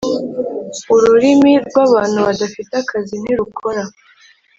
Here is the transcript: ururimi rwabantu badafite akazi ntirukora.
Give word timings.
ururimi 0.93 1.53
rwabantu 1.67 2.19
badafite 2.27 2.73
akazi 2.83 3.13
ntirukora. 3.21 3.83